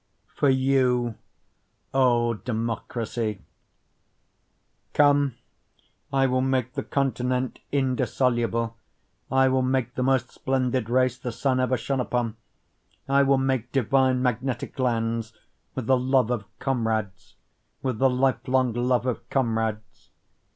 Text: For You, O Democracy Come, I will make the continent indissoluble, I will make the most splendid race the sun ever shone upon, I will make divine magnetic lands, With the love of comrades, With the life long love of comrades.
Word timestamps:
For 0.33 0.49
You, 0.49 1.13
O 1.93 2.33
Democracy 2.33 3.39
Come, 4.93 5.35
I 6.11 6.25
will 6.25 6.41
make 6.41 6.73
the 6.73 6.81
continent 6.81 7.59
indissoluble, 7.71 8.77
I 9.31 9.47
will 9.47 9.61
make 9.61 9.93
the 9.93 10.01
most 10.01 10.31
splendid 10.31 10.89
race 10.89 11.19
the 11.19 11.31
sun 11.31 11.59
ever 11.59 11.77
shone 11.77 11.99
upon, 11.99 12.35
I 13.07 13.21
will 13.21 13.37
make 13.37 13.71
divine 13.71 14.23
magnetic 14.23 14.79
lands, 14.79 15.33
With 15.75 15.85
the 15.85 15.99
love 15.99 16.31
of 16.31 16.45
comrades, 16.57 17.35
With 17.83 17.99
the 17.99 18.09
life 18.09 18.47
long 18.47 18.73
love 18.73 19.05
of 19.05 19.29
comrades. 19.29 20.09